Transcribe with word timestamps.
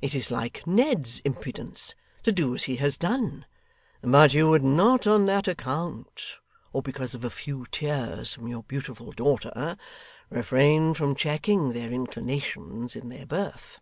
It 0.00 0.14
is 0.14 0.30
like 0.30 0.64
Ned's 0.64 1.18
impudence 1.24 1.96
to 2.22 2.30
do 2.30 2.54
as 2.54 2.62
he 2.70 2.76
has 2.76 2.96
done; 2.96 3.46
but 4.00 4.32
you 4.32 4.48
would 4.48 4.62
not 4.62 5.08
on 5.08 5.26
that 5.26 5.48
account, 5.48 6.36
or 6.72 6.82
because 6.82 7.16
of 7.16 7.24
a 7.24 7.30
few 7.30 7.66
tears 7.72 8.34
from 8.34 8.46
your 8.46 8.62
beautiful 8.62 9.10
daughter, 9.10 9.76
refrain 10.30 10.94
from 10.94 11.16
checking 11.16 11.72
their 11.72 11.90
inclinations 11.90 12.94
in 12.94 13.08
their 13.08 13.26
birth. 13.26 13.80